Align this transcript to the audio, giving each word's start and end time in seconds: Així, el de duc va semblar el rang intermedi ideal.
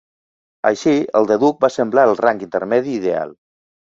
Així, 0.69 0.93
el 1.19 1.27
de 1.33 1.37
duc 1.43 1.59
va 1.65 1.69
semblar 1.75 2.07
el 2.11 2.17
rang 2.23 2.43
intermedi 2.47 2.97
ideal. 3.03 3.37